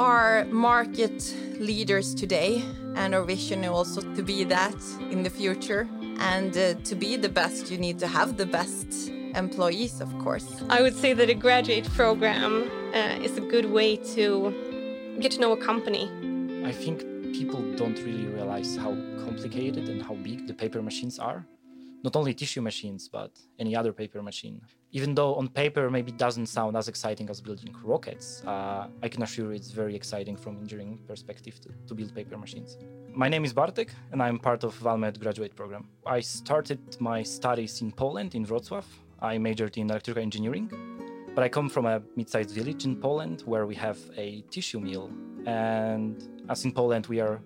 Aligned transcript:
are 0.00 0.46
market 0.46 1.36
leaders 1.58 2.14
today, 2.14 2.64
and 2.96 3.14
our 3.14 3.22
vision 3.22 3.62
is 3.64 3.68
also 3.68 4.00
to 4.00 4.22
be 4.22 4.44
that 4.44 4.74
in 5.10 5.22
the 5.22 5.28
future. 5.28 5.86
And 6.18 6.56
uh, 6.56 6.74
to 6.84 6.94
be 6.94 7.16
the 7.16 7.28
best, 7.28 7.70
you 7.70 7.76
need 7.76 7.98
to 7.98 8.06
have 8.06 8.38
the 8.38 8.46
best 8.46 9.10
employees, 9.34 10.00
of 10.00 10.10
course. 10.18 10.48
I 10.70 10.80
would 10.80 10.96
say 10.96 11.12
that 11.12 11.28
a 11.28 11.34
graduate 11.34 11.84
program 11.92 12.70
uh, 12.94 13.26
is 13.26 13.36
a 13.36 13.42
good 13.42 13.66
way 13.66 13.96
to 14.14 14.24
get 15.20 15.32
to 15.32 15.40
know 15.40 15.52
a 15.52 15.56
company. 15.58 16.10
I 16.64 16.72
think 16.72 17.00
people 17.34 17.60
don't 17.76 17.98
really 17.98 18.26
realize 18.26 18.76
how 18.76 18.96
complicated 19.26 19.90
and 19.90 20.02
how 20.02 20.14
big 20.14 20.46
the 20.46 20.54
paper 20.54 20.80
machines 20.80 21.18
are. 21.18 21.44
Not 22.02 22.16
only 22.16 22.32
tissue 22.32 22.62
machines, 22.62 23.08
but 23.08 23.30
any 23.58 23.76
other 23.76 23.92
paper 23.92 24.22
machine. 24.22 24.62
Even 24.92 25.14
though 25.14 25.34
on 25.34 25.48
paper 25.48 25.90
maybe 25.90 26.12
doesn't 26.12 26.46
sound 26.46 26.74
as 26.76 26.88
exciting 26.88 27.28
as 27.28 27.42
building 27.42 27.74
rockets, 27.84 28.42
uh, 28.46 28.88
I 29.02 29.08
can 29.08 29.22
assure 29.22 29.50
you 29.50 29.56
it's 29.56 29.70
very 29.70 29.94
exciting 29.94 30.36
from 30.36 30.56
engineering 30.56 30.98
perspective 31.06 31.60
to, 31.60 31.68
to 31.88 31.94
build 31.94 32.14
paper 32.14 32.38
machines. 32.38 32.78
My 33.12 33.28
name 33.28 33.44
is 33.44 33.52
Bartek, 33.52 33.90
and 34.12 34.22
I'm 34.22 34.38
part 34.38 34.64
of 34.64 34.74
Valmet 34.78 35.20
graduate 35.20 35.54
program. 35.54 35.88
I 36.06 36.20
started 36.20 36.80
my 37.00 37.22
studies 37.22 37.82
in 37.82 37.92
Poland, 37.92 38.34
in 38.34 38.46
Wrocław. 38.46 38.84
I 39.20 39.36
majored 39.36 39.76
in 39.76 39.90
electrical 39.90 40.22
engineering, 40.22 40.70
but 41.34 41.44
I 41.44 41.50
come 41.50 41.68
from 41.68 41.84
a 41.84 42.00
mid-sized 42.16 42.52
village 42.54 42.86
in 42.86 42.96
Poland 42.96 43.42
where 43.44 43.66
we 43.66 43.74
have 43.74 43.98
a 44.16 44.42
tissue 44.50 44.80
mill, 44.80 45.10
and 45.44 46.16
as 46.48 46.64
in 46.64 46.72
Poland, 46.72 47.08
we 47.08 47.20
are 47.20 47.42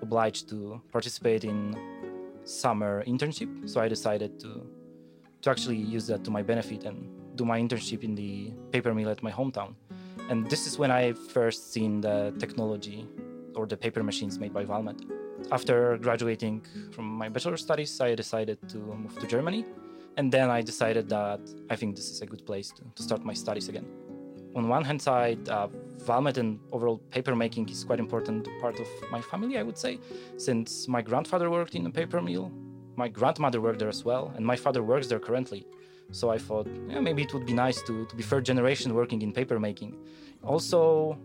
obliged 0.00 0.48
to 0.48 0.82
participate 0.90 1.44
in 1.44 1.76
summer 2.44 3.04
internship. 3.06 3.68
So 3.68 3.80
I 3.80 3.88
decided 3.88 4.38
to 4.40 4.66
to 5.42 5.50
actually 5.50 5.76
use 5.76 6.06
that 6.06 6.22
to 6.24 6.30
my 6.30 6.42
benefit 6.42 6.84
and 6.84 7.10
do 7.36 7.44
my 7.44 7.60
internship 7.60 8.04
in 8.04 8.14
the 8.14 8.52
paper 8.70 8.94
mill 8.94 9.10
at 9.10 9.22
my 9.22 9.30
hometown. 9.30 9.74
And 10.28 10.48
this 10.48 10.66
is 10.66 10.78
when 10.78 10.90
I 10.90 11.12
first 11.12 11.72
seen 11.72 12.00
the 12.00 12.32
technology 12.38 13.08
or 13.56 13.66
the 13.66 13.76
paper 13.76 14.02
machines 14.02 14.38
made 14.38 14.52
by 14.52 14.64
Valmet. 14.64 15.00
After 15.50 15.98
graduating 15.98 16.64
from 16.92 17.06
my 17.06 17.28
bachelor 17.28 17.56
studies, 17.56 18.00
I 18.00 18.14
decided 18.14 18.58
to 18.68 18.78
move 18.78 19.18
to 19.18 19.26
Germany. 19.26 19.64
And 20.16 20.30
then 20.30 20.50
I 20.50 20.62
decided 20.62 21.08
that 21.08 21.40
I 21.70 21.76
think 21.76 21.96
this 21.96 22.08
is 22.10 22.20
a 22.22 22.26
good 22.26 22.46
place 22.46 22.70
to, 22.70 22.82
to 22.94 23.02
start 23.02 23.24
my 23.24 23.34
studies 23.34 23.68
again. 23.68 23.86
On 24.54 24.68
one 24.68 24.84
hand 24.84 25.00
side, 25.00 25.48
uh, 25.48 25.68
Valmet 26.04 26.36
and 26.36 26.58
overall 26.72 26.98
paper 27.10 27.34
making 27.34 27.68
is 27.68 27.84
quite 27.84 28.00
important 28.00 28.48
part 28.60 28.78
of 28.78 28.88
my 29.10 29.20
family, 29.20 29.56
I 29.58 29.62
would 29.62 29.78
say, 29.78 29.98
since 30.36 30.88
my 30.88 31.00
grandfather 31.00 31.48
worked 31.50 31.74
in 31.74 31.86
a 31.86 31.90
paper 31.90 32.20
mill, 32.20 32.50
my 32.96 33.08
grandmother 33.08 33.60
worked 33.60 33.78
there 33.78 33.88
as 33.88 34.04
well, 34.04 34.32
and 34.36 34.44
my 34.44 34.56
father 34.56 34.82
works 34.82 35.06
there 35.06 35.18
currently. 35.18 35.66
So 36.10 36.28
I 36.28 36.38
thought, 36.38 36.68
yeah, 36.88 37.00
maybe 37.00 37.22
it 37.22 37.32
would 37.32 37.46
be 37.46 37.54
nice 37.54 37.80
to, 37.82 38.04
to 38.04 38.16
be 38.16 38.22
third 38.22 38.44
generation 38.44 38.94
working 38.94 39.22
in 39.22 39.32
paper 39.32 39.58
making. 39.58 39.96
Also, 40.42 41.18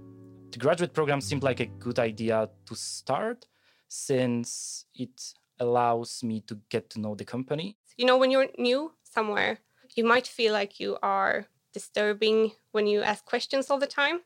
the 0.52 0.60
graduate 0.60 0.94
program 0.94 1.20
seemed 1.20 1.44
like 1.44 1.60
a 1.60 1.66
good 1.66 2.00
idea 2.00 2.50
to 2.66 2.76
start 2.76 3.46
since 3.90 4.86
it 4.96 5.34
allows 5.60 6.24
me 6.24 6.42
to 6.42 6.60
get 6.70 6.90
to 6.92 7.00
know 7.02 7.16
the 7.16 7.26
company. 7.26 7.76
You 7.98 8.06
know, 8.06 8.18
when 8.18 8.32
you're 8.32 8.48
new 8.58 8.94
somewhere, 9.04 9.60
you 9.96 10.06
might 10.06 10.28
feel 10.28 10.54
like 10.54 10.80
you 10.80 10.98
are 11.02 11.48
disturbing 11.78 12.40
when 12.72 12.88
you 12.88 13.00
ask 13.12 13.22
questions 13.34 13.70
all 13.70 13.82
the 13.86 13.94
time, 14.02 14.18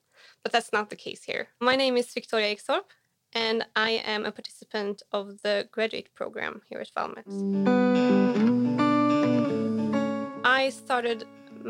but 0.42 0.52
that's 0.54 0.72
not 0.72 0.90
the 0.90 0.96
case 0.96 1.22
here. 1.32 1.44
My 1.60 1.76
name 1.76 1.98
is 1.98 2.14
Victoria 2.14 2.50
Eksorp, 2.56 2.88
and 3.34 3.58
I 3.76 3.92
am 4.14 4.22
a 4.26 4.32
participant 4.32 5.04
of 5.12 5.24
the 5.44 5.68
graduate 5.76 6.10
program 6.20 6.54
here 6.70 6.80
at 6.86 6.92
Valmet. 6.96 7.26
I 10.60 10.70
started 10.70 11.20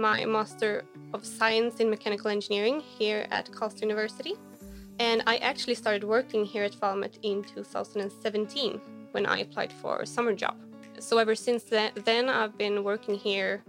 my 0.08 0.24
Master 0.26 0.74
of 1.16 1.26
Science 1.26 1.74
in 1.82 1.90
Mechanical 1.90 2.30
Engineering 2.38 2.78
here 3.00 3.26
at 3.38 3.46
Karlstad 3.50 3.82
University, 3.82 4.36
and 5.00 5.24
I 5.26 5.38
actually 5.38 5.78
started 5.84 6.04
working 6.04 6.46
here 6.46 6.64
at 6.64 6.76
Valmet 6.82 7.16
in 7.24 7.44
2017 7.44 8.80
when 9.14 9.26
I 9.26 9.40
applied 9.40 9.74
for 9.82 9.94
a 10.02 10.06
summer 10.06 10.36
job. 10.44 10.58
So 11.00 11.18
ever 11.18 11.34
since 11.34 11.64
then, 12.10 12.30
I've 12.30 12.56
been 12.56 12.84
working 12.84 13.16
here 13.16 13.64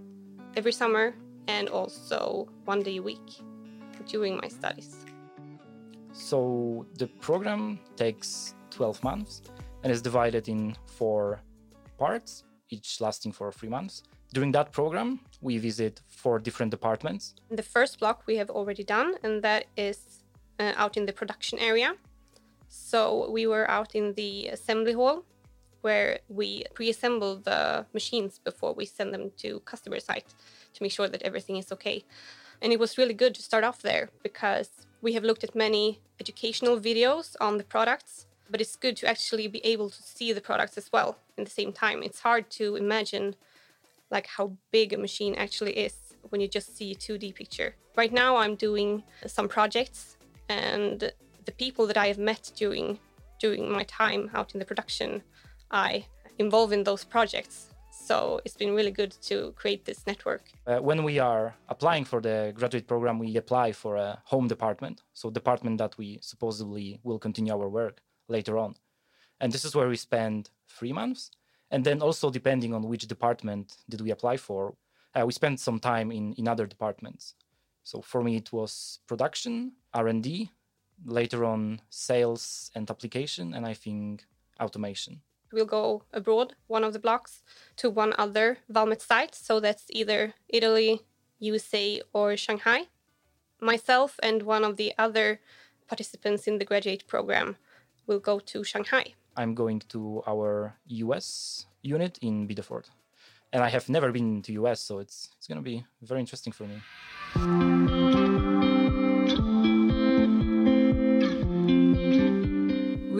every 0.59 0.73
summer 0.73 1.15
and 1.49 1.69
also 1.69 2.49
one 2.65 2.83
day 2.83 2.97
a 2.97 3.03
week 3.03 3.41
during 4.07 4.37
my 4.37 4.49
studies. 4.49 5.05
So 6.13 6.87
the 6.99 7.07
program 7.07 7.79
takes 7.97 8.55
12 8.71 9.03
months 9.03 9.43
and 9.83 9.93
is 9.93 10.03
divided 10.03 10.49
in 10.49 10.77
four 10.87 11.41
parts, 11.99 12.45
each 12.71 13.01
lasting 13.01 13.33
for 13.33 13.51
three 13.53 13.69
months. 13.69 14.03
During 14.33 14.53
that 14.53 14.73
program, 14.73 15.21
we 15.41 15.59
visit 15.59 16.01
four 16.09 16.39
different 16.39 16.71
departments. 16.71 17.35
The 17.51 17.63
first 17.63 18.01
block 18.01 18.23
we 18.27 18.37
have 18.37 18.49
already 18.49 18.85
done, 18.85 19.15
and 19.23 19.43
that 19.43 19.67
is 19.77 20.23
uh, 20.59 20.73
out 20.77 20.97
in 20.97 21.05
the 21.07 21.13
production 21.13 21.59
area. 21.59 21.95
So 22.69 23.31
we 23.31 23.47
were 23.47 23.71
out 23.71 23.95
in 23.95 24.15
the 24.15 24.49
assembly 24.49 24.95
hall 24.95 25.25
where 25.83 26.21
we 26.29 26.65
pre-assemble 26.75 27.37
the 27.37 27.85
machines 27.93 28.39
before 28.39 28.73
we 28.73 28.87
send 28.87 29.13
them 29.13 29.33
to 29.37 29.61
customer 29.61 30.01
site 30.01 30.35
to 30.75 30.83
make 30.83 30.93
sure 30.93 31.09
that 31.09 31.23
everything 31.23 31.57
is 31.57 31.73
okay. 31.73 32.05
And 32.61 32.73
it 32.73 32.79
was 32.79 32.99
really 32.99 33.15
good 33.15 33.35
to 33.35 33.43
start 33.43 33.65
off 33.65 33.83
there 33.83 34.11
because 34.23 34.71
we 35.01 35.15
have 35.15 35.25
looked 35.25 35.45
at 35.45 35.55
many 35.55 36.01
educational 36.21 36.79
videos 36.79 37.35
on 37.41 37.59
the 37.59 37.65
products, 37.65 38.27
but 38.49 38.61
it's 38.61 38.77
good 38.77 38.97
to 38.99 39.09
actually 39.09 39.49
be 39.49 39.65
able 39.65 39.91
to 39.91 40.03
see 40.03 40.33
the 40.33 40.41
products 40.41 40.79
as 40.79 40.91
well 40.93 41.19
in 41.37 41.45
the 41.45 41.51
same 41.51 41.73
time. 41.73 42.03
It's 42.03 42.21
hard 42.21 42.51
to 42.51 42.77
imagine 42.77 43.35
like 44.11 44.27
how 44.27 44.53
big 44.71 44.93
a 44.93 44.99
machine 44.99 45.35
actually 45.35 45.73
is 45.73 45.95
when 46.29 46.41
you 46.41 46.47
just 46.47 46.77
see 46.77 46.93
a 46.93 46.95
2D 46.95 47.35
picture. 47.35 47.75
Right 47.97 48.13
now 48.13 48.37
I'm 48.37 48.55
doing 48.55 49.03
some 49.27 49.49
projects 49.49 50.17
and 50.49 51.13
the 51.45 51.53
people 51.53 51.87
that 51.89 51.97
I 51.97 52.07
have 52.07 52.19
met 52.19 52.53
during 52.55 52.99
during 53.41 53.69
my 53.73 53.83
time 53.85 54.31
out 54.35 54.55
in 54.55 54.61
the 54.61 54.65
production 54.65 55.21
I 55.73 56.07
involve 56.39 56.73
in 56.73 56.85
those 56.85 57.03
projects. 57.03 57.72
So 58.05 58.41
it's 58.45 58.57
been 58.57 58.75
really 58.75 58.91
good 58.91 59.13
to 59.29 59.53
create 59.53 59.85
this 59.85 60.05
network. 60.09 60.51
Uh, 60.67 60.79
when 60.79 61.05
we 61.05 61.21
are 61.21 61.55
applying 61.69 62.05
for 62.05 62.21
the 62.21 62.53
graduate 62.53 62.89
program, 62.89 63.21
we 63.21 63.37
apply 63.37 63.71
for 63.71 63.95
a 63.95 64.21
home 64.25 64.49
department, 64.49 65.03
so 65.13 65.31
department 65.31 65.79
that 65.79 65.97
we 65.97 66.19
supposedly 66.21 66.99
will 67.05 67.21
continue 67.21 67.53
our 67.53 67.69
work 67.69 68.03
later 68.27 68.59
on. 68.59 68.75
And 69.41 69.53
this 69.53 69.65
is 69.65 69.77
where 69.77 69.89
we 69.89 69.97
spend 69.97 70.51
three 70.69 70.93
months. 70.93 71.31
And 71.71 71.85
then 71.85 72.03
also 72.03 72.29
depending 72.29 72.75
on 72.75 72.89
which 72.89 73.07
department 73.07 73.77
did 73.89 74.01
we 74.01 74.11
apply 74.11 74.37
for, 74.37 74.75
uh, 75.15 75.25
we 75.25 75.33
spent 75.33 75.61
some 75.61 75.79
time 75.79 76.11
in, 76.11 76.33
in 76.33 76.49
other 76.49 76.67
departments. 76.67 77.35
So 77.85 78.01
for 78.03 78.25
me, 78.25 78.35
it 78.35 78.53
was 78.53 78.99
production, 79.07 79.75
R&D, 79.95 80.51
later 81.05 81.45
on 81.45 81.81
sales 81.89 82.73
and 82.75 82.91
application, 82.91 83.55
and 83.55 83.65
I 83.65 83.75
think 83.75 84.25
automation 84.61 85.21
we'll 85.53 85.67
go 85.67 86.03
abroad, 86.13 86.55
one 86.67 86.85
of 86.85 86.93
the 86.93 86.99
blocks, 86.99 87.43
to 87.77 87.91
one 87.91 88.15
other 88.19 88.59
Valmet 88.71 89.01
site. 89.01 89.35
So 89.35 89.61
that's 89.61 89.87
either 89.91 90.35
Italy, 90.49 91.01
USA, 91.39 92.03
or 92.13 92.37
Shanghai. 92.37 92.87
Myself 93.61 94.19
and 94.23 94.43
one 94.43 94.65
of 94.65 94.77
the 94.77 94.93
other 94.99 95.41
participants 95.87 96.47
in 96.47 96.59
the 96.59 96.65
graduate 96.65 97.07
program 97.07 97.57
will 98.07 98.19
go 98.19 98.39
to 98.41 98.65
Shanghai. 98.65 99.15
I'm 99.37 99.55
going 99.55 99.81
to 99.91 100.23
our 100.27 100.75
US 100.87 101.67
unit 101.83 102.19
in 102.23 102.47
Biddeford. 102.47 102.87
And 103.53 103.63
I 103.63 103.69
have 103.69 103.89
never 103.89 104.11
been 104.11 104.43
to 104.43 104.53
US, 104.65 104.81
so 104.81 104.99
it's 104.99 105.29
it's 105.37 105.47
going 105.47 105.59
to 105.59 105.63
be 105.63 105.85
very 106.01 106.21
interesting 106.21 106.53
for 106.53 106.65
me. 106.65 108.02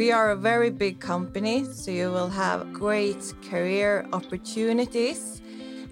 We 0.03 0.11
are 0.11 0.33
a 0.33 0.37
very 0.37 0.71
big 0.71 0.99
company, 0.99 1.63
so 1.63 1.93
you 1.93 2.11
will 2.11 2.29
have 2.29 2.73
great 2.73 3.23
career 3.49 4.05
opportunities. 4.13 5.41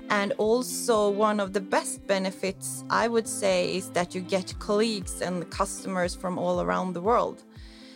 And 0.09 0.32
also, 0.37 1.09
one 1.09 1.38
of 1.38 1.53
the 1.53 1.60
best 1.60 2.04
benefits, 2.09 2.82
I 2.90 3.06
would 3.06 3.29
say, 3.29 3.73
is 3.76 3.88
that 3.90 4.12
you 4.12 4.20
get 4.20 4.58
colleagues 4.58 5.23
and 5.23 5.49
customers 5.49 6.17
from 6.17 6.38
all 6.38 6.61
around 6.61 6.93
the 6.94 7.00
world. 7.00 7.44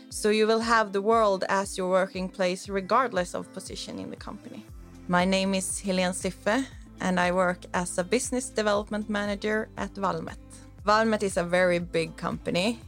So 0.08 0.30
you 0.30 0.46
will 0.46 0.60
have 0.60 0.92
the 0.92 1.02
world 1.02 1.42
as 1.48 1.76
your 1.76 1.90
working 1.90 2.28
place, 2.28 2.68
regardless 2.68 3.34
of 3.34 3.52
position 3.52 3.98
in 3.98 4.10
the 4.10 4.16
company. 4.28 4.64
My 5.08 5.24
name 5.24 5.52
is 5.52 5.80
Helene 5.80 6.12
Siffe, 6.12 6.64
and 7.00 7.18
I 7.18 7.32
work 7.32 7.66
as 7.74 7.98
a 7.98 8.04
business 8.04 8.50
development 8.50 9.10
manager 9.10 9.68
at 9.76 9.92
Valmet. 9.94 10.38
Valmet 10.86 11.24
is 11.24 11.36
a 11.36 11.42
very 11.42 11.80
big 11.80 12.16
company. 12.16 12.78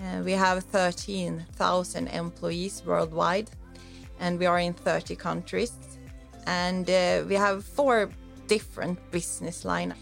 Uh, 0.00 0.22
we 0.22 0.32
have 0.32 0.62
13,000 0.64 2.08
employees 2.08 2.82
worldwide, 2.86 3.50
and 4.20 4.38
we 4.38 4.46
are 4.46 4.60
in 4.60 4.72
30 4.72 5.16
countries. 5.16 5.72
And 6.46 6.88
uh, 6.88 7.24
we 7.28 7.34
have 7.34 7.64
four 7.64 8.10
different 8.46 8.98
business 9.10 9.64
lines. 9.64 9.94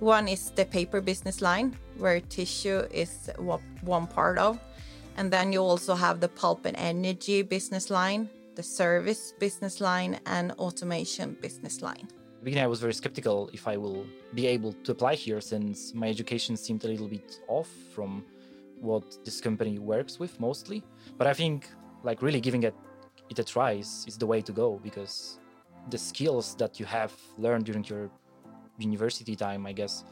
One 0.00 0.28
is 0.28 0.50
the 0.50 0.64
paper 0.64 1.00
business 1.00 1.40
line, 1.40 1.76
where 1.98 2.20
tissue 2.20 2.82
is 2.90 3.30
one 3.82 4.06
part 4.08 4.38
of. 4.38 4.58
And 5.16 5.30
then 5.30 5.52
you 5.52 5.60
also 5.60 5.94
have 5.94 6.18
the 6.18 6.28
pulp 6.28 6.66
and 6.66 6.76
energy 6.76 7.42
business 7.42 7.90
line, 7.90 8.28
the 8.56 8.62
service 8.62 9.32
business 9.38 9.80
line, 9.80 10.18
and 10.26 10.52
automation 10.52 11.36
business 11.40 11.80
line. 11.80 12.08
beginning, 12.42 12.64
I 12.64 12.66
was 12.66 12.80
very 12.80 12.92
skeptical 12.92 13.48
if 13.52 13.68
I 13.68 13.76
will 13.76 14.04
be 14.34 14.48
able 14.48 14.72
to 14.72 14.92
apply 14.92 15.14
here 15.14 15.40
since 15.40 15.94
my 15.94 16.08
education 16.08 16.56
seemed 16.56 16.84
a 16.84 16.88
little 16.88 17.08
bit 17.08 17.40
off 17.48 17.70
from 17.94 18.24
what 18.84 19.24
this 19.24 19.40
company 19.40 19.78
works 19.78 20.18
with 20.18 20.38
mostly. 20.38 20.82
But 21.18 21.26
I 21.26 21.34
think 21.34 21.68
like 22.02 22.22
really 22.22 22.40
giving 22.40 22.62
it, 22.62 22.74
it 23.30 23.38
a 23.38 23.44
try 23.44 23.72
is, 23.72 24.04
is 24.06 24.16
the 24.18 24.26
way 24.26 24.40
to 24.42 24.52
go 24.52 24.80
because 24.82 25.38
the 25.90 25.98
skills 25.98 26.54
that 26.56 26.78
you 26.78 26.86
have 26.86 27.12
learned 27.38 27.64
during 27.64 27.84
your 27.84 28.10
university 28.78 29.34
time, 29.36 29.66
I 29.66 29.72
guess, 29.72 30.04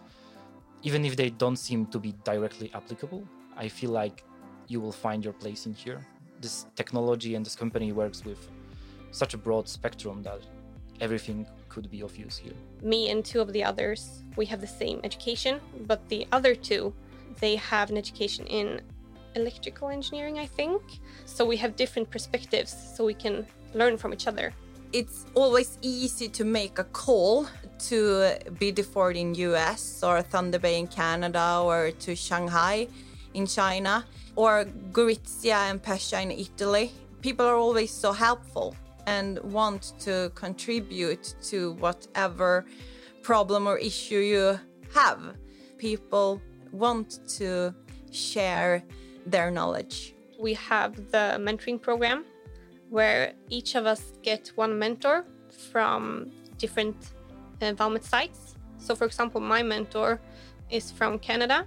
even 0.82 1.04
if 1.04 1.16
they 1.16 1.30
don't 1.30 1.56
seem 1.56 1.86
to 1.86 1.98
be 1.98 2.14
directly 2.24 2.70
applicable, 2.74 3.22
I 3.56 3.68
feel 3.68 3.90
like 3.90 4.24
you 4.68 4.80
will 4.80 4.92
find 4.92 5.24
your 5.24 5.34
place 5.34 5.66
in 5.66 5.74
here. 5.74 6.00
This 6.40 6.66
technology 6.74 7.34
and 7.34 7.46
this 7.46 7.54
company 7.54 7.92
works 7.92 8.24
with 8.24 8.48
such 9.12 9.34
a 9.34 9.38
broad 9.38 9.68
spectrum 9.68 10.22
that 10.22 10.40
everything 11.00 11.46
could 11.68 11.90
be 11.90 12.00
of 12.02 12.16
use 12.16 12.36
here. 12.36 12.54
Me 12.82 13.10
and 13.10 13.24
two 13.24 13.40
of 13.40 13.52
the 13.52 13.62
others, 13.62 14.24
we 14.36 14.46
have 14.46 14.60
the 14.60 14.66
same 14.66 15.00
education, 15.04 15.60
but 15.86 16.08
the 16.08 16.26
other 16.32 16.54
two, 16.54 16.92
they 17.38 17.56
have 17.56 17.90
an 17.90 17.96
education 17.96 18.46
in 18.46 18.80
electrical 19.34 19.88
engineering, 19.88 20.38
I 20.38 20.46
think. 20.46 20.82
So 21.24 21.44
we 21.44 21.56
have 21.58 21.76
different 21.76 22.10
perspectives 22.10 22.74
so 22.94 23.04
we 23.04 23.14
can 23.14 23.46
learn 23.74 23.96
from 23.96 24.12
each 24.12 24.26
other. 24.26 24.52
It's 24.92 25.24
always 25.34 25.78
easy 25.80 26.28
to 26.28 26.44
make 26.44 26.78
a 26.78 26.84
call 26.84 27.46
to 27.88 28.36
Biddeford 28.60 29.16
in 29.16 29.34
US 29.34 30.02
or 30.02 30.22
Thunder 30.22 30.58
Bay 30.58 30.78
in 30.78 30.86
Canada 30.86 31.60
or 31.64 31.90
to 31.90 32.14
Shanghai 32.14 32.88
in 33.34 33.46
China 33.46 34.04
or 34.36 34.64
Gorizia 34.92 35.70
and 35.70 35.82
Pescia 35.82 36.22
in 36.22 36.30
Italy. 36.30 36.92
People 37.22 37.46
are 37.46 37.56
always 37.56 37.90
so 37.90 38.12
helpful 38.12 38.76
and 39.06 39.38
want 39.40 39.94
to 40.00 40.30
contribute 40.34 41.34
to 41.42 41.72
whatever 41.74 42.66
problem 43.22 43.66
or 43.66 43.78
issue 43.78 44.18
you 44.18 44.60
have. 44.94 45.36
People 45.78 46.40
want 46.72 47.20
to 47.38 47.74
share 48.10 48.82
their 49.26 49.50
knowledge. 49.50 50.14
We 50.40 50.54
have 50.54 50.96
the 51.10 51.38
mentoring 51.38 51.80
program 51.80 52.24
where 52.90 53.32
each 53.48 53.74
of 53.74 53.86
us 53.86 54.12
get 54.22 54.52
one 54.56 54.78
mentor 54.78 55.24
from 55.70 56.30
different 56.58 56.96
uh, 57.60 57.72
Valmet 57.72 58.04
sites. 58.04 58.56
So, 58.78 58.94
for 58.94 59.04
example, 59.04 59.40
my 59.40 59.62
mentor 59.62 60.20
is 60.70 60.90
from 60.90 61.18
Canada, 61.18 61.66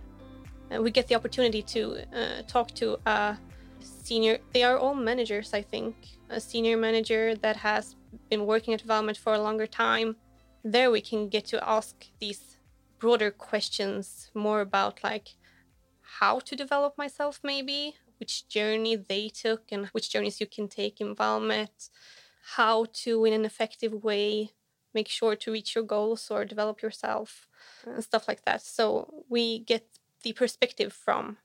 and 0.70 0.84
we 0.84 0.92
get 0.92 1.08
the 1.08 1.16
opportunity 1.16 1.62
to 1.62 1.82
uh, 2.14 2.42
talk 2.48 2.72
to 2.76 2.98
a 3.06 3.38
senior. 3.80 4.40
They 4.54 4.64
are 4.64 4.78
all 4.78 4.94
managers, 4.94 5.54
I 5.54 5.62
think. 5.62 5.96
A 6.30 6.40
senior 6.40 6.78
manager 6.78 7.36
that 7.36 7.56
has 7.56 7.96
been 8.30 8.46
working 8.46 8.74
at 8.74 8.82
Valmet 8.82 9.18
for 9.18 9.34
a 9.34 9.40
longer 9.40 9.68
time. 9.68 10.16
There, 10.64 10.92
we 10.92 11.02
can 11.02 11.30
get 11.30 11.46
to 11.46 11.70
ask 11.70 11.96
these 12.20 12.55
broader 13.06 13.30
questions 13.30 14.32
more 14.34 14.62
about 14.62 15.04
like 15.04 15.28
how 16.20 16.40
to 16.40 16.56
develop 16.56 16.98
myself, 16.98 17.40
maybe 17.44 17.94
which 18.20 18.48
journey 18.48 18.96
they 18.96 19.30
took 19.30 19.72
and 19.72 19.86
which 19.94 20.10
journeys 20.12 20.42
you 20.42 20.48
can 20.48 20.68
take 20.68 21.00
in 21.00 21.14
Valmet, 21.16 21.92
how 22.56 22.86
to, 23.04 23.24
in 23.26 23.34
an 23.34 23.46
effective 23.46 23.94
way, 24.04 24.50
make 24.96 25.08
sure 25.08 25.36
to 25.36 25.52
reach 25.52 25.76
your 25.76 25.84
goals 25.84 26.32
or 26.32 26.46
develop 26.46 26.82
yourself 26.82 27.48
and 27.86 28.04
stuff 28.04 28.28
like 28.28 28.44
that. 28.46 28.64
So 28.64 29.24
we 29.30 29.60
get 29.60 29.86
the 30.24 30.34
perspective 30.34 30.92
from 30.92 31.38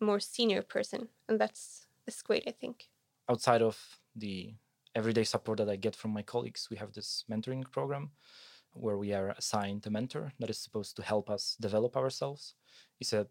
more 0.00 0.20
senior 0.20 0.60
person, 0.60 1.08
and 1.26 1.40
that's 1.40 1.86
that's 2.04 2.20
great, 2.20 2.44
I 2.46 2.52
think. 2.60 2.90
Outside 3.26 3.62
of 3.62 3.76
the 4.14 4.52
everyday 4.94 5.24
support 5.24 5.56
that 5.60 5.70
I 5.70 5.76
get 5.76 5.96
from 5.96 6.10
my 6.10 6.22
colleagues, 6.22 6.68
we 6.70 6.76
have 6.76 6.92
this 6.92 7.24
mentoring 7.30 7.64
program 7.70 8.10
where 8.72 8.96
we 8.96 9.12
are 9.12 9.34
assigned 9.36 9.86
a 9.86 9.90
mentor 9.90 10.32
that 10.38 10.50
is 10.50 10.58
supposed 10.58 10.96
to 10.96 11.02
help 11.02 11.28
us 11.30 11.56
develop 11.60 11.96
ourselves. 11.96 12.54
It's 13.00 13.12
a 13.12 13.26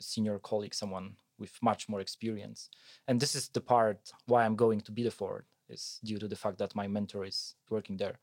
senior 0.00 0.38
colleague, 0.38 0.74
someone 0.74 1.16
with 1.38 1.52
much 1.62 1.88
more 1.88 2.00
experience. 2.00 2.68
And 3.08 3.18
this 3.20 3.34
is 3.34 3.48
the 3.48 3.60
part 3.60 4.12
why 4.26 4.44
I'm 4.44 4.56
going 4.56 4.80
to 4.82 4.92
Biddeford 4.92 5.44
is 5.68 5.98
due 6.04 6.18
to 6.18 6.28
the 6.28 6.36
fact 6.36 6.58
that 6.58 6.74
my 6.74 6.86
mentor 6.86 7.24
is 7.24 7.54
working 7.70 7.96
there. 7.96 8.18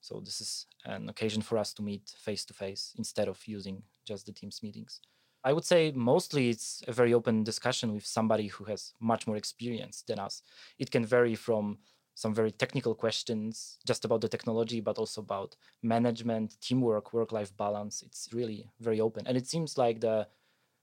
So 0.00 0.20
this 0.24 0.40
is 0.40 0.66
an 0.84 1.08
occasion 1.08 1.42
for 1.42 1.58
us 1.58 1.72
to 1.74 1.82
meet 1.82 2.14
face 2.16 2.44
to 2.46 2.54
face 2.54 2.94
instead 2.96 3.28
of 3.28 3.40
using 3.46 3.82
just 4.06 4.26
the 4.26 4.32
Teams 4.32 4.62
meetings. 4.62 5.00
I 5.44 5.52
would 5.52 5.64
say 5.64 5.92
mostly 5.94 6.50
it's 6.50 6.82
a 6.86 6.92
very 6.92 7.14
open 7.14 7.44
discussion 7.44 7.94
with 7.94 8.06
somebody 8.06 8.48
who 8.48 8.64
has 8.64 8.92
much 9.00 9.26
more 9.26 9.36
experience 9.36 10.02
than 10.06 10.18
us. 10.18 10.42
It 10.78 10.90
can 10.90 11.04
vary 11.04 11.34
from 11.34 11.78
some 12.18 12.34
very 12.34 12.50
technical 12.50 12.96
questions 12.96 13.78
just 13.86 14.04
about 14.04 14.20
the 14.20 14.28
technology, 14.28 14.80
but 14.80 14.98
also 14.98 15.20
about 15.20 15.54
management, 15.84 16.60
teamwork, 16.60 17.12
work 17.12 17.30
life 17.30 17.56
balance. 17.56 18.02
It's 18.02 18.30
really 18.32 18.72
very 18.80 19.00
open. 19.00 19.24
And 19.28 19.36
it 19.36 19.46
seems 19.46 19.78
like 19.78 20.00
the, 20.00 20.26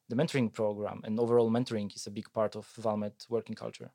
the 0.08 0.16
mentoring 0.16 0.54
program 0.54 1.02
and 1.04 1.20
overall 1.20 1.52
mentoring 1.52 1.94
is 1.94 2.08
a 2.08 2.10
big 2.10 2.32
part 2.32 2.56
of 2.56 2.66
Valmet 2.82 3.26
working 3.28 3.54
culture. 3.54 3.92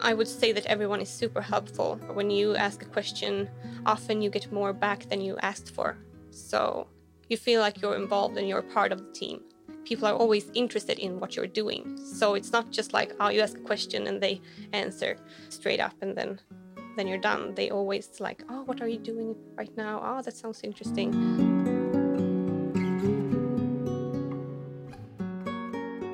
I 0.00 0.12
would 0.12 0.26
say 0.26 0.50
that 0.50 0.66
everyone 0.66 1.00
is 1.00 1.08
super 1.08 1.40
helpful. 1.40 2.00
When 2.14 2.30
you 2.30 2.56
ask 2.56 2.82
a 2.82 2.86
question, 2.86 3.48
often 3.86 4.22
you 4.22 4.28
get 4.28 4.50
more 4.50 4.72
back 4.72 5.08
than 5.08 5.20
you 5.20 5.38
asked 5.40 5.72
for. 5.72 5.96
So 6.32 6.88
you 7.32 7.38
feel 7.38 7.60
like 7.62 7.80
you're 7.80 7.96
involved 7.96 8.36
and 8.36 8.46
you're 8.46 8.60
part 8.60 8.92
of 8.92 8.98
the 8.98 9.10
team. 9.12 9.40
People 9.86 10.06
are 10.06 10.14
always 10.14 10.50
interested 10.52 10.98
in 10.98 11.18
what 11.18 11.34
you're 11.34 11.54
doing. 11.62 11.96
So 11.96 12.34
it's 12.34 12.52
not 12.52 12.70
just 12.70 12.92
like, 12.92 13.14
oh, 13.18 13.30
you 13.30 13.40
ask 13.40 13.56
a 13.56 13.60
question 13.62 14.06
and 14.06 14.22
they 14.22 14.42
answer 14.74 15.16
straight 15.48 15.80
up 15.80 15.94
and 16.02 16.14
then 16.14 16.38
then 16.94 17.08
you're 17.08 17.24
done. 17.32 17.54
They 17.54 17.70
always 17.70 18.20
like, 18.20 18.42
oh, 18.50 18.64
what 18.64 18.82
are 18.82 18.86
you 18.86 18.98
doing 18.98 19.34
right 19.56 19.74
now? 19.78 19.98
Oh, 20.04 20.20
that 20.20 20.36
sounds 20.36 20.60
interesting. 20.62 21.08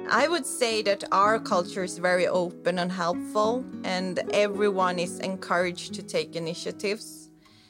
I 0.09 0.29
would 0.29 0.47
say 0.47 0.83
that 0.83 1.03
our 1.11 1.41
culture 1.41 1.83
is 1.83 1.99
very 1.99 2.29
open 2.29 2.79
and 2.79 2.93
helpful, 2.93 3.65
and 3.83 4.21
everyone 4.33 5.01
is 5.01 5.19
encouraged 5.19 5.95
to 5.95 6.03
take 6.03 6.37
initiatives. 6.37 7.28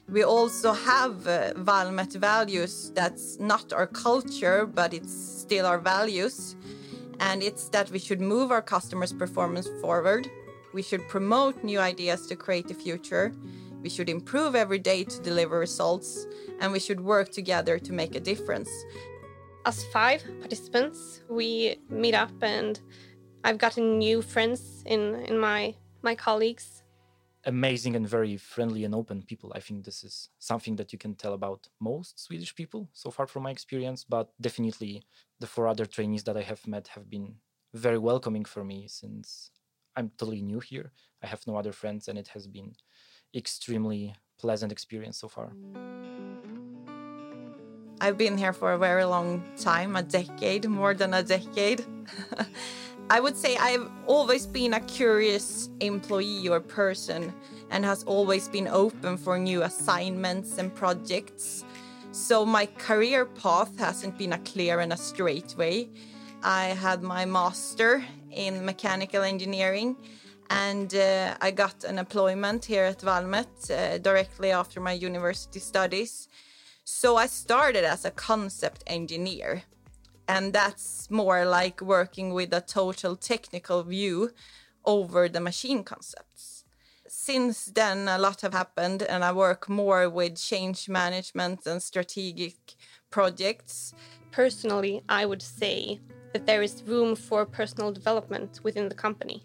We 0.09 0.23
also 0.25 0.73
have 0.73 1.27
uh, 1.27 1.53
Valmet 1.55 2.15
values 2.15 2.91
that's 2.95 3.39
not 3.39 3.73
our 3.73 3.87
culture, 3.87 4.67
but 4.67 4.95
it's 4.95 5.13
still 5.13 5.67
our 5.67 5.79
values. 5.79 6.57
And 7.21 7.43
it's 7.43 7.69
that 7.71 7.91
we 7.91 7.99
should 7.99 8.21
move 8.21 8.51
our 8.51 8.63
customers' 8.63 9.13
performance 9.13 9.69
forward. 9.81 10.31
We 10.73 10.83
should 10.83 11.07
promote 11.09 11.63
new 11.65 11.79
ideas 11.81 12.27
to 12.29 12.37
create 12.37 12.69
the 12.69 12.75
future. 12.75 13.35
We 13.83 13.91
should 13.91 14.09
improve 14.09 14.55
every 14.55 14.79
day 14.79 15.05
to 15.05 15.21
deliver 15.23 15.59
results. 15.59 16.27
And 16.61 16.73
we 16.73 16.81
should 16.81 17.01
work 17.01 17.31
together 17.31 17.79
to 17.79 17.93
make 17.93 18.15
a 18.15 18.21
difference 18.21 18.71
As 19.65 19.85
five 19.93 20.23
participants, 20.41 21.23
we 21.29 21.77
meet 21.91 22.15
up 22.15 22.33
and 22.43 22.81
I've 23.45 23.59
gotten 23.59 23.99
new 23.99 24.23
friends 24.23 24.83
in 24.87 25.17
in 25.27 25.39
my 25.39 25.75
my 26.03 26.15
colleagues. 26.15 26.78
Amazing 27.49 27.97
and 27.97 28.07
very 28.07 28.37
friendly 28.37 28.85
and 28.85 28.95
open 28.95 29.23
people. 29.23 29.53
I 29.55 29.61
think 29.61 29.87
this 29.87 30.05
is 30.05 30.29
something 30.39 30.77
that 30.77 30.93
you 30.93 30.99
can 30.99 31.15
tell 31.15 31.33
about 31.33 31.67
most 31.81 32.21
Swedish 32.21 32.55
people 32.55 32.91
so 32.93 33.11
far 33.11 33.27
from 33.27 33.45
my 33.45 33.51
experience, 33.51 34.05
but 34.05 34.29
definitely 34.39 35.03
the 35.41 35.47
four 35.47 35.67
other 35.67 35.87
trainees 35.87 36.25
that 36.25 36.37
I 36.37 36.43
have 36.43 36.67
met 36.67 36.89
have 36.89 37.09
been 37.09 37.37
very 37.73 37.97
welcoming 37.97 38.45
for 38.45 38.65
me 38.65 38.87
since 38.87 39.51
I'm 39.97 40.11
totally 40.19 40.43
new 40.43 40.61
here. 40.61 40.93
I 41.23 41.27
have 41.27 41.47
no 41.47 41.57
other 41.57 41.73
friends 41.73 42.07
and 42.07 42.19
it 42.19 42.29
has 42.35 42.47
been 42.47 42.75
extremely 43.35 44.15
pleasant 44.39 44.71
experience 44.71 45.17
so 45.17 45.29
far. 45.29 45.53
I've 47.99 48.19
been 48.19 48.37
here 48.37 48.53
for 48.53 48.73
a 48.73 48.79
very 48.79 49.05
long 49.05 49.43
time, 49.57 49.97
a 49.97 50.03
decade, 50.03 50.69
more 50.69 50.93
than 50.93 51.15
a 51.15 51.23
decade. 51.23 51.83
I 53.11 53.21
would 53.21 53.37
say 53.37 53.57
I've 53.57 53.89
always 54.07 54.47
been 54.47 54.75
a 54.75 54.81
curious 54.81 55.71
employee 55.81 56.47
or 56.49 56.61
person 56.61 57.33
and 57.71 57.83
has 57.85 58.05
always 58.05 58.49
been 58.49 58.69
open 58.69 59.17
for 59.17 59.39
new 59.39 59.63
assignments 59.63 60.59
and 60.59 60.75
projects. 60.75 61.65
So 62.13 62.45
my 62.45 62.67
career 62.67 63.25
path 63.25 63.79
hasn't 63.79 64.19
been 64.19 64.35
a 64.35 64.39
clear 64.39 64.81
and 64.81 64.93
a 64.93 64.97
straight 64.97 65.55
way. 65.57 65.89
I 66.43 66.67
had 66.67 67.03
my 67.03 67.25
master 67.25 68.05
in 68.31 68.65
mechanical 68.65 69.23
engineering 69.23 69.97
and 70.51 70.95
uh, 70.95 71.35
I 71.41 71.51
got 71.51 71.85
an 71.85 71.99
employment 71.99 72.67
here 72.67 72.85
at 72.85 73.01
Valmet 73.01 73.71
uh, 73.71 73.99
directly 73.99 74.51
after 74.51 74.81
my 74.81 74.93
university 74.93 75.61
studies 75.61 76.29
so 76.91 77.17
I 77.17 77.27
started 77.27 77.85
as 77.85 78.07
a 78.07 78.11
concept 78.11 78.83
engineer, 78.87 79.63
and 80.29 80.53
that's 80.53 81.11
more 81.11 81.45
like 81.47 81.81
working 81.81 82.35
with 82.35 82.53
a 82.53 82.61
total 82.61 83.17
technical 83.17 83.83
view 83.83 84.31
over 84.85 85.29
the 85.29 85.41
machine 85.41 85.83
concepts. 85.83 86.65
Since 87.09 87.67
then, 87.67 88.07
a 88.07 88.19
lot 88.19 88.43
have 88.43 88.53
happened, 88.53 89.03
and 89.03 89.25
I 89.25 89.33
work 89.33 89.69
more 89.69 90.11
with 90.11 90.37
change 90.37 90.91
management 90.91 91.67
and 91.67 91.83
strategic 91.83 92.57
projects. 93.11 93.95
Personally, 94.31 95.03
I 95.09 95.25
would 95.25 95.41
say 95.43 96.01
that 96.35 96.45
there 96.45 96.63
is 96.63 96.83
room 96.87 97.17
for 97.17 97.47
personal 97.47 97.91
development 97.93 98.61
within 98.63 98.91
the 98.91 98.95
company. 98.95 99.43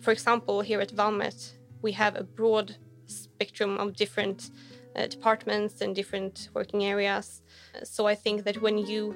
For 0.00 0.10
example, 0.10 0.62
here 0.62 0.80
at 0.80 0.92
Valmet, 0.92 1.52
we 1.82 1.92
have 1.92 2.16
a 2.16 2.24
broad 2.24 2.76
spectrum 3.06 3.76
of 3.76 3.94
different 3.94 4.50
uh, 4.96 5.06
departments 5.06 5.82
and 5.82 5.94
different 5.94 6.48
working 6.54 6.84
areas. 6.84 7.42
So 7.84 8.06
I 8.06 8.14
think 8.14 8.44
that 8.44 8.62
when 8.62 8.78
you 8.78 9.14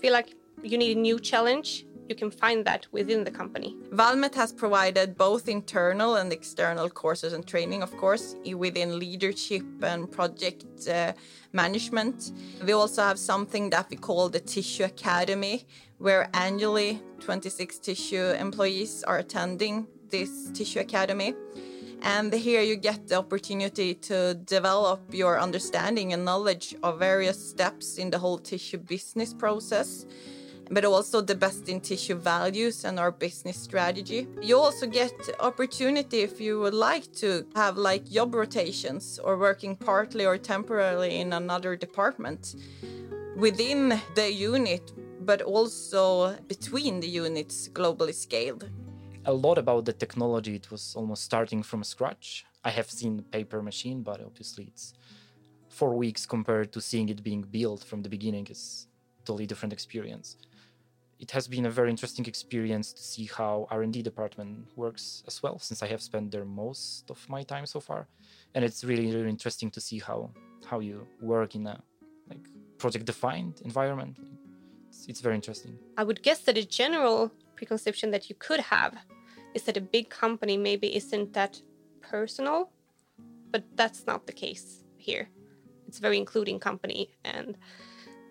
feel 0.00 0.12
like 0.12 0.34
you 0.62 0.78
need 0.78 0.96
a 0.96 1.00
new 1.00 1.18
challenge, 1.18 1.86
you 2.08 2.14
can 2.14 2.30
find 2.30 2.64
that 2.66 2.86
within 2.92 3.24
the 3.24 3.30
company. 3.30 3.76
Valmet 3.90 4.34
has 4.34 4.52
provided 4.52 5.16
both 5.16 5.48
internal 5.48 6.16
and 6.16 6.32
external 6.32 6.90
courses 6.90 7.32
and 7.32 7.46
training, 7.46 7.82
of 7.82 7.96
course, 7.96 8.36
within 8.54 8.98
leadership 8.98 9.64
and 9.82 10.10
project 10.10 10.64
uh, 10.88 11.12
management. 11.52 12.32
We 12.66 12.72
also 12.72 13.02
have 13.02 13.18
something 13.18 13.70
that 13.70 13.86
we 13.90 13.96
call 13.96 14.28
the 14.28 14.40
Tissue 14.40 14.84
Academy, 14.84 15.64
where 15.98 16.28
annually 16.34 17.00
26 17.20 17.78
tissue 17.78 18.26
employees 18.46 19.04
are 19.04 19.18
attending 19.18 19.86
this 20.10 20.50
Tissue 20.50 20.80
Academy. 20.80 21.34
And 22.02 22.34
here 22.34 22.62
you 22.62 22.74
get 22.74 23.06
the 23.06 23.14
opportunity 23.14 23.94
to 23.94 24.34
develop 24.34 25.00
your 25.14 25.38
understanding 25.38 26.12
and 26.12 26.24
knowledge 26.24 26.74
of 26.82 26.98
various 26.98 27.38
steps 27.50 27.96
in 27.96 28.10
the 28.10 28.18
whole 28.18 28.38
tissue 28.38 28.78
business 28.78 29.32
process 29.32 30.04
but 30.70 30.84
also 30.84 31.20
the 31.20 31.34
best 31.34 31.68
in 31.68 31.80
tissue 31.80 32.14
values 32.14 32.84
and 32.84 32.98
our 32.98 33.10
business 33.10 33.56
strategy. 33.56 34.26
You 34.40 34.58
also 34.58 34.86
get 34.86 35.12
opportunity 35.40 36.20
if 36.20 36.40
you 36.40 36.60
would 36.60 36.74
like 36.74 37.12
to 37.16 37.46
have 37.54 37.76
like 37.76 38.08
job 38.08 38.34
rotations 38.34 39.18
or 39.18 39.36
working 39.38 39.76
partly 39.76 40.24
or 40.24 40.38
temporarily 40.38 41.20
in 41.20 41.32
another 41.32 41.76
department 41.76 42.54
within 43.36 44.00
the 44.14 44.32
unit, 44.32 44.92
but 45.20 45.42
also 45.42 46.36
between 46.48 47.00
the 47.00 47.08
units 47.08 47.68
globally 47.68 48.14
scaled. 48.14 48.68
A 49.24 49.32
lot 49.32 49.58
about 49.58 49.84
the 49.84 49.92
technology, 49.92 50.56
it 50.56 50.70
was 50.70 50.94
almost 50.96 51.22
starting 51.22 51.62
from 51.62 51.84
scratch. 51.84 52.44
I 52.64 52.70
have 52.70 52.90
seen 52.90 53.22
paper 53.30 53.62
machine, 53.62 54.02
but 54.02 54.20
obviously 54.20 54.64
it's 54.64 54.94
four 55.68 55.94
weeks 55.94 56.26
compared 56.26 56.72
to 56.72 56.80
seeing 56.80 57.08
it 57.08 57.22
being 57.22 57.42
built 57.42 57.84
from 57.84 58.02
the 58.02 58.08
beginning 58.08 58.46
is 58.50 58.88
totally 59.24 59.46
different 59.46 59.72
experience 59.72 60.36
it 61.22 61.30
has 61.30 61.46
been 61.46 61.66
a 61.66 61.70
very 61.70 61.88
interesting 61.88 62.26
experience 62.26 62.92
to 62.92 63.02
see 63.02 63.26
how 63.26 63.68
R&D 63.70 64.02
department 64.02 64.66
works 64.74 65.22
as 65.28 65.40
well, 65.40 65.56
since 65.60 65.80
I 65.80 65.86
have 65.86 66.02
spent 66.02 66.32
there 66.32 66.44
most 66.44 67.08
of 67.10 67.18
my 67.28 67.44
time 67.44 67.64
so 67.64 67.78
far, 67.78 68.08
and 68.54 68.64
it's 68.64 68.82
really 68.82 69.06
really 69.14 69.30
interesting 69.36 69.70
to 69.70 69.80
see 69.80 70.00
how 70.00 70.18
how 70.70 70.80
you 70.80 71.06
work 71.20 71.54
in 71.54 71.64
a 71.74 71.76
like 72.28 72.44
project 72.76 73.04
defined 73.04 73.54
environment. 73.64 74.14
It's, 74.88 75.06
it's 75.10 75.20
very 75.20 75.36
interesting. 75.36 75.78
I 75.96 76.02
would 76.08 76.20
guess 76.26 76.40
that 76.46 76.58
a 76.58 76.66
general 76.82 77.30
preconception 77.54 78.10
that 78.10 78.28
you 78.28 78.34
could 78.46 78.60
have 78.74 78.92
is 79.54 79.62
that 79.66 79.76
a 79.76 79.84
big 79.96 80.06
company 80.10 80.56
maybe 80.56 80.88
isn't 81.00 81.32
that 81.34 81.62
personal, 82.00 82.70
but 83.52 83.62
that's 83.76 84.06
not 84.10 84.26
the 84.26 84.32
case 84.32 84.82
here. 84.96 85.28
It's 85.86 85.98
a 85.98 86.02
very 86.02 86.18
including 86.18 86.58
company, 86.58 87.14
and 87.24 87.56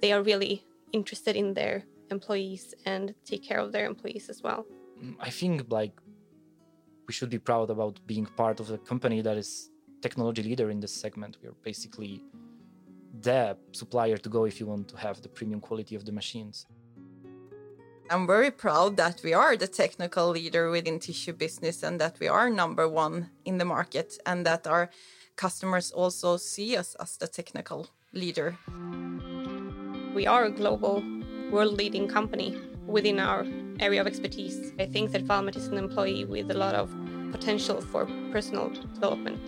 they 0.01 0.11
are 0.11 0.21
really 0.21 0.65
interested 0.91 1.37
in 1.37 1.53
their 1.53 1.85
employees 2.11 2.73
and 2.85 3.13
take 3.25 3.43
care 3.43 3.59
of 3.59 3.71
their 3.71 3.85
employees 3.85 4.29
as 4.29 4.41
well. 4.43 4.65
Mm, 5.03 5.15
I 5.19 5.29
think 5.29 5.65
like 5.69 5.93
we 7.07 7.13
should 7.13 7.29
be 7.29 7.39
proud 7.39 7.69
about 7.69 7.99
being 8.05 8.25
part 8.25 8.59
of 8.59 8.69
a 8.71 8.77
company 8.77 9.21
that 9.21 9.37
is 9.37 9.69
technology 10.01 10.43
leader 10.43 10.69
in 10.69 10.79
this 10.79 10.93
segment. 10.93 11.37
We 11.41 11.49
are 11.49 11.55
basically 11.63 12.23
the 13.21 13.57
supplier 13.71 14.17
to 14.17 14.29
go 14.29 14.45
if 14.45 14.59
you 14.59 14.67
want 14.67 14.87
to 14.89 14.97
have 14.97 15.21
the 15.21 15.29
premium 15.29 15.59
quality 15.59 15.95
of 15.95 16.05
the 16.05 16.11
machines. 16.11 16.65
I'm 18.09 18.27
very 18.27 18.51
proud 18.51 18.97
that 18.97 19.21
we 19.23 19.33
are 19.33 19.55
the 19.55 19.67
technical 19.67 20.29
leader 20.29 20.69
within 20.69 20.99
tissue 20.99 21.33
business 21.33 21.81
and 21.83 21.99
that 22.01 22.19
we 22.19 22.27
are 22.27 22.49
number 22.49 22.87
one 22.87 23.29
in 23.45 23.57
the 23.57 23.65
market 23.65 24.17
and 24.25 24.45
that 24.45 24.67
our 24.67 24.89
customers 25.37 25.91
also 25.91 26.37
see 26.37 26.75
us 26.75 26.95
as 26.95 27.17
the 27.17 27.27
technical 27.27 27.87
leader. 28.11 28.57
We 30.13 30.27
are 30.27 30.43
a 30.43 30.51
global 30.51 31.01
world 31.51 31.73
leading 31.73 32.07
company 32.07 32.57
within 32.87 33.19
our 33.19 33.45
area 33.79 34.01
of 34.01 34.07
expertise. 34.07 34.71
I 34.79 34.85
think 34.85 35.11
that 35.11 35.25
Valmet 35.25 35.55
is 35.55 35.67
an 35.67 35.77
employee 35.77 36.25
with 36.25 36.49
a 36.49 36.53
lot 36.53 36.75
of 36.75 36.93
potential 37.31 37.81
for 37.81 38.07
personal 38.31 38.69
development. 38.69 39.41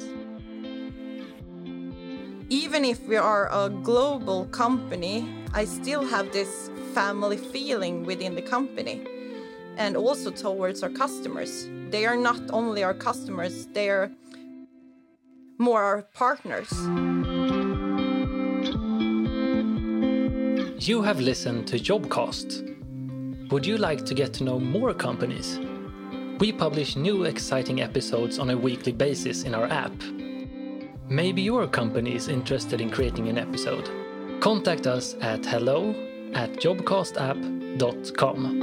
Even 2.50 2.86
if 2.86 3.08
we 3.08 3.16
are 3.16 3.50
a 3.52 3.70
global 3.70 4.46
company, 4.48 5.28
I 5.54 5.66
still 5.66 6.06
have 6.06 6.32
this 6.32 6.70
family 6.94 7.38
feeling 7.38 8.06
within 8.06 8.36
the 8.36 8.42
company 8.42 9.08
and 9.78 9.98
also 9.98 10.30
towards 10.30 10.84
our 10.84 10.90
customers. 10.90 11.68
They 11.90 12.06
are 12.06 12.16
not 12.16 12.42
only 12.52 12.84
our 12.84 12.94
customers, 12.94 13.68
they 13.68 13.90
are 13.90 14.12
more 15.58 15.82
our 15.82 16.02
partners. 16.14 16.72
You 20.86 21.02
have 21.02 21.22
listened 21.22 21.66
to 21.68 21.80
Jobcast. 21.80 23.50
Would 23.52 23.66
you 23.66 23.78
like 23.78 24.04
to 24.04 24.14
get 24.14 24.34
to 24.34 24.44
know 24.44 24.60
more 24.60 24.94
companies? 24.94 25.58
We 26.40 26.52
publish 26.52 26.98
new 26.98 27.24
exciting 27.24 27.80
episodes 27.80 28.38
on 28.38 28.50
a 28.50 28.58
weekly 28.58 28.92
basis 28.92 29.44
in 29.44 29.56
our 29.56 29.68
app. 29.68 29.94
Maybe 31.08 31.42
your 31.42 31.68
company 31.68 32.16
is 32.16 32.28
interested 32.28 32.82
in 32.82 32.90
creating 32.90 33.30
an 33.30 33.38
episode. 33.38 33.90
Contact 34.42 34.86
us 34.86 35.16
at 35.22 35.46
hello 35.46 35.92
at 36.34 36.52
jobcastapp.com. 36.58 38.63